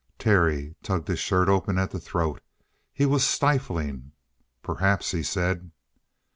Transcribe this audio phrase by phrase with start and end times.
[0.17, 2.41] Terry tugged his shirt open at the throat;
[2.91, 4.13] he was stifling.
[4.63, 5.69] "Perhaps," he said.